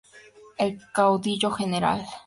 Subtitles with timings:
[0.57, 2.05] El caudillo Gral.